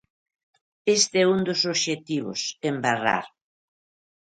Este 0.97 1.15
é 1.23 1.27
un 1.35 1.39
dos 1.47 1.61
obxectivos: 1.73 2.41
embarrar. 2.71 3.25